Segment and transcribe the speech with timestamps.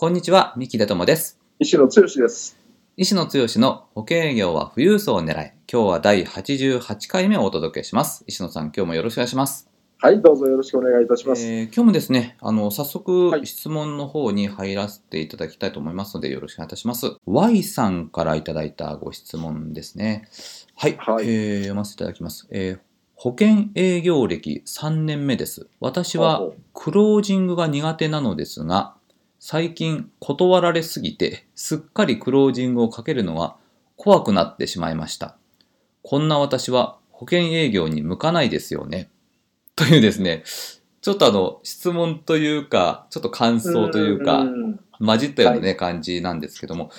[0.00, 2.56] こんにちは三木出友です石野剛です
[2.96, 11.44] 石野剛の保険営業は富裕層を狙い今日は第88回目をお届けします石野さん今日もよろしくお願いしますはい、どうぞよろしくお願いいたします。
[11.44, 17.16] えー今日もですね、あの、早速はい質問の方に入らせていただきたいと思いますので、よろしくお願いいたします。
[17.26, 20.28] Y さんからいただいたご質問ですね。
[20.76, 22.46] はい、はいえー読ませていただきます。
[22.52, 22.78] えー
[23.20, 25.66] 保険営業歴3年目です。
[25.80, 28.94] 私はクロージングが苦手なのですが、
[29.38, 33.56] 最近断られすぎて、すっかりクロージングをかけるのは
[33.96, 35.36] 怖くなってしまいました。
[36.02, 39.10] こんな私は保険営業に向かないですよね。
[39.76, 40.42] というですね、
[41.00, 46.90] ちょっとあの、質問というか、ちょっと感想というか、ん混じったようなね、は感じなんですけども、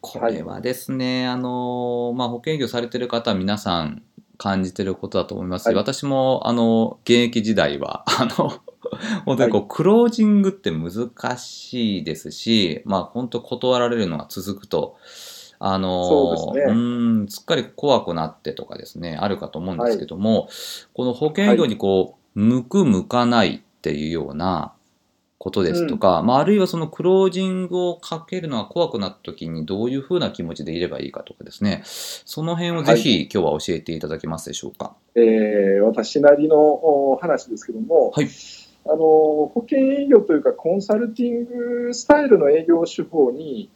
[0.00, 4.02] これはですね、あの、まあ、保険営業されてる方は皆さん
[4.36, 8.60] 感じてることだと思いますし、はい私も、あの、現役時代は、あの、
[9.26, 14.96] 本当にこう、クロージングって難しいですし、まあ、本当断られるのが続くと、
[15.60, 20.48] あの、そうん、すっかり怖くなってとかですね、あるかと思うんですけども、
[20.94, 24.72] この保険営業にこう、向く向かないっていうような
[25.38, 34.94] ことですとか、まあ、あるいはそのクロージングをかけるのが怖くなった時にどういうふうな気持ちでいればいいかとかですね、その辺をぜひ今日は教えていただけますでしょうか？
[35.14, 38.28] えー私なりのお話ですけども、はい
[38.84, 43.70] あの保険営業というかコンサルティングスタイルの営業手法に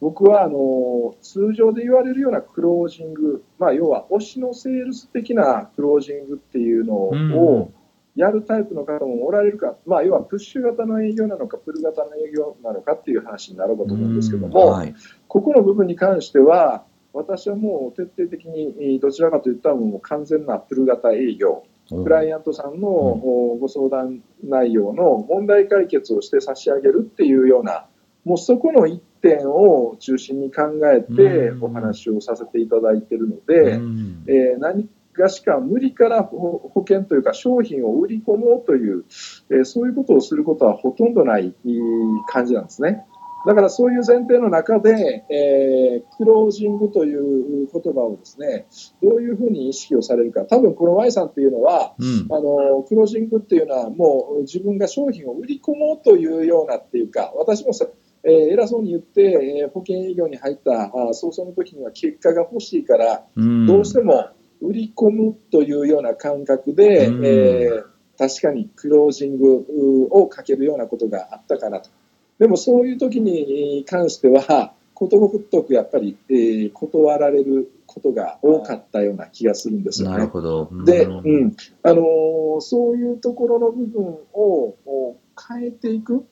[0.00, 7.72] 僕はあの通常で言われるようなクロージング、まあ、要は推しのセールス的なクロージングっていうのを
[8.14, 14.94] やるタイプの方もおられるか、まあ、要はプッシュ型の営業なのかプル型の営業なのかっていう話になろうかと思うんですけども、はい。
[15.28, 27.86] ここの部分に関しては、私はもう徹底的にえーどちらかといったらもう完全なプル型営業、クライアントさんのおご相談内容の問題解決をして差し上げるっていうような、
[28.24, 31.64] もうそこの一点を中心に考えてうん。
[31.64, 34.24] お話をさせていただいているので、うん。
[34.26, 39.04] えー何がしか無理から保保険というか商品を売り込もうという、
[39.50, 41.54] えーそういうことをすることはほとんどない
[42.28, 43.06] 感じなんですね。
[43.46, 48.66] だからそういう前提の中で、えークロージングという言葉をですね、
[49.02, 50.42] どういうふうに意識をされるか。
[50.42, 52.26] 多分この Y さんっていうのは、うん。
[52.30, 57.86] あのクロージングっていうのはもう自分が商品を売り込もうというようなっていうか私もさ、
[58.24, 59.22] えー偉そうに言って、
[59.62, 63.66] えー保険営業に入ったあ早々の時には結果が欲しいからうん。
[63.66, 64.30] どうしても
[64.60, 67.26] 売り込むというような感覚で、うん。
[67.26, 69.66] えー確かにクロージング
[70.10, 71.90] をかけるようなことがあったかなと
[72.38, 80.16] でもそういう時に関してはことごとくやっぱり、えー断られることが多かったような気がするんですよね。
[80.16, 80.70] なるほど。
[80.84, 81.56] で、うんうん。
[81.82, 85.16] あのーそういうところの部分をを
[85.48, 86.26] 変えていく。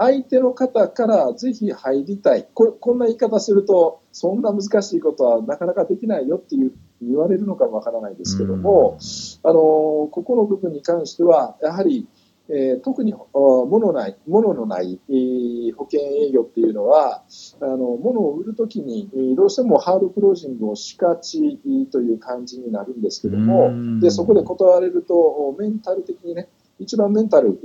[0.00, 2.46] 相手の方からぜひ入りたい。
[2.54, 6.72] ここんな言い方するとそんな難しいことはなかなかできないよっていう
[7.02, 8.96] 言われるのかもわからないですけども、
[9.42, 9.54] あのー
[10.10, 12.06] ここの部分に関してはやはり、
[12.50, 17.22] えー特にあ物ない物のない、えー保険営業っていうのは
[17.60, 21.58] あの物を売るときにえーどうしてもハードクロージングをしがち
[21.92, 24.00] という感じになるんですけども、うん。
[24.00, 26.48] でそこで断られるとメンタル的にね
[26.78, 27.58] 一番メンタル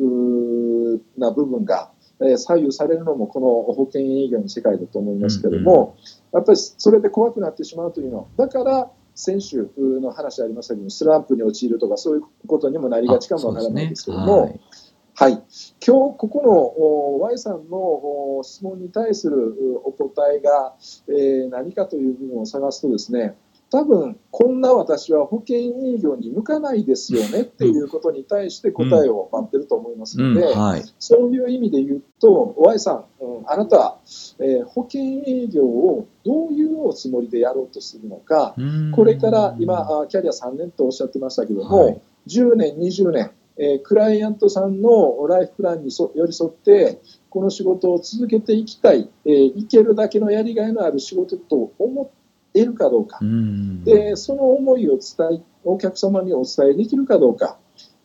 [1.17, 5.97] な部分が、えー左右されるのもこの保険営業の世界だと思いますけども、
[6.31, 14.82] やっぱりそれで怖くなってしまうというのだから先週の話ありましたけどスランプに陥るとかそういうことにもなりがちかもわからないですけども、あそうですね
[15.15, 19.55] はい、今日ここのお Y さんのお質問に対する
[19.85, 20.73] お答えが、
[21.07, 23.35] えー何かという部分を探すとですね
[23.69, 30.33] 多分こんな私は保険営業に向かないですよね っていうことに対して答えを待ってると思いますうん。
[30.33, 30.83] ので、はい。
[30.99, 33.97] そういう意味で言うと Y さん、うんあなたは、
[34.39, 38.55] えー保険営業をどういうおつもりでやろうとするのか
[38.95, 42.01] これから今あキャリア3年とおっしゃってましたけども、はい。
[42.27, 52.11] 10年、20年、えークライアントさんのライフプランにそ寄り添って、この仕事を続けていきたい、えーいけるだけのやりがいのある仕事と思
[52.53, 53.83] えるかどうか、うん。
[53.83, 57.57] でその思いを伝え、お客様にお伝えできるかどうか、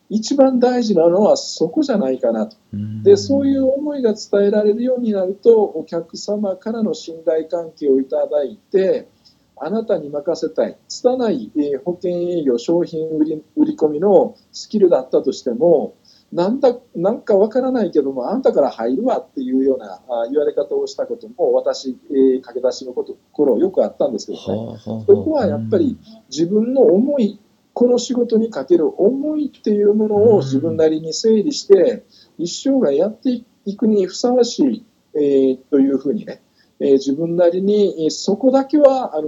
[0.09, 2.57] 一番大事なのはそこじゃないかなと。
[3.03, 9.07] で、そういう思いが伝えられるようになると、お客様からの信頼関係をいただいて、
[9.61, 15.95] あなたに任せたい、拙い、え保険営業、商品売り売り込みのスキルだったとしても、
[16.31, 25.97] なんだなんかわからないけども、あんたから入るわっていうようなあ言われ方をしたことも、私、えー、駆け出しのこと頃よくあったんですけどね、そこはやっぱり
[26.29, 27.39] 自分の思い、
[27.73, 32.05] この仕事にかける思いっていうものを自分なりに整理して、
[32.37, 34.85] 一生涯やっていくにふさわしい、
[35.15, 36.41] えー、というふうにね、
[36.79, 39.27] えー、自分なりにそこだけはあの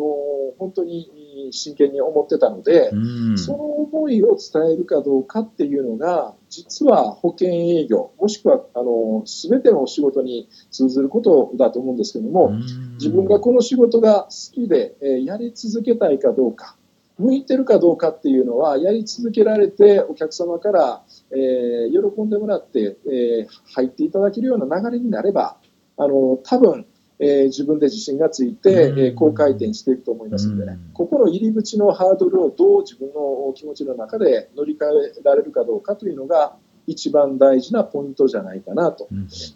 [0.57, 2.91] 本当に真剣に思ってたので、
[3.35, 12.53] その思いを伝えるかどうかっていうのが、実は保険営業、もしくはあの全てのお仕事に通ずることだと思うんですけども、
[12.93, 16.77] 自分がこの仕事が好きで、えー、やり続けたいかどうか、
[17.17, 25.57] 向いてるかどうかっていうのは、やり続けられて、お客様から、えー、喜んでもらって、えー、入っていただけるような流れになれば、
[25.97, 26.87] あの多分
[27.23, 34.85] えー、自分で自信がついて、えー、高回転していくと思いますのでね、ここの入り口のハードルをどう自分の気持ちの中で乗り換
[35.19, 36.55] えられるかどうかというのが、
[36.87, 39.07] 一番大事なポイントじゃないかなと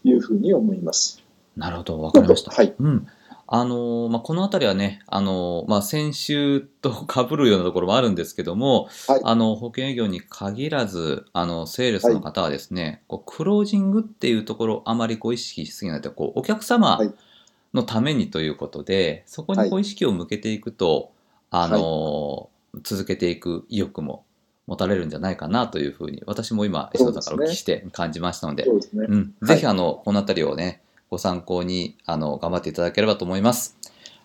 [0.04, 1.24] いうふうに思います。
[1.58, 2.52] うん、なるほど、わかりました。
[2.52, 2.76] はい。
[2.80, 3.08] うん。
[3.48, 17.00] あのまあ、この辺りはね、あのまあ、先週と被るようなところもあるんですけども、はい、あの保険営業に限らず、あのセールスの方はですね、はい、こうクロージングっていうところをあまりこう意識しすぎないと、こうお客様
[17.76, 21.12] のためにということで、そこにこう意識を向けていくと、
[21.52, 22.50] はい、あの、
[22.84, 24.26] 続けていく意欲も
[24.68, 33.78] 持たれるんじゃないかなというふうに、私も今、石野さんからお聞きして感じましたので、ね、うん、ぜひあの、この辺りをね、ご参考にあの頑張っていただければと思います。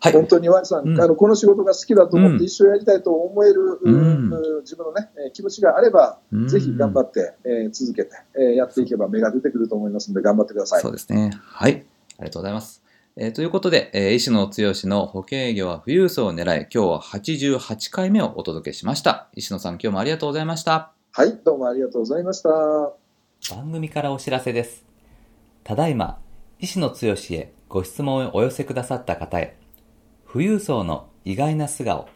[0.02, 4.30] はい、本当にワイさん、うん、あのこの仕事が好きだと思って一生やりたいと思える、うん、
[4.62, 10.80] 自分の、ね、気持ちがあれば、うん、ぜひ頑張って、えー、続けて、えー、やっていけば芽が出てくると思いますので頑張ってください。
[10.80, 11.32] そうですね。
[11.36, 11.72] はい。
[11.72, 11.84] あり
[12.28, 12.82] がとうございます。
[13.22, 14.52] えー、ということで、えー、石野剛
[14.88, 19.28] の保険営業は富裕層を狙い、今日は88回目をお届けしました。
[19.34, 20.92] 石野さん、今日もありがとうございました。
[21.12, 22.48] はい、どうもありがとうございました。
[23.54, 24.86] 番組からお知らせです。
[25.64, 26.18] ただいま、
[26.60, 26.94] 石野剛
[27.34, 29.58] へご質問をお寄せくださった方へ、
[30.26, 32.08] 富裕層の意外な素顔、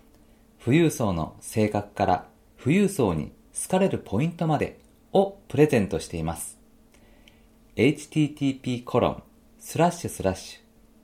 [0.64, 2.26] 富裕層の性格から
[2.58, 4.80] 富裕層に好かれるポイントまで
[5.12, 6.58] をプレゼントしています。
[7.76, 9.22] http コロン
[9.58, 10.63] スラッシュスラッシュ